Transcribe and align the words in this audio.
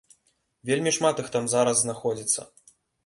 Вельмі 0.69 0.93
шмат 0.97 1.21
іх 1.23 1.29
там 1.35 1.45
зараз 1.55 1.85
знаходзіцца. 1.85 2.47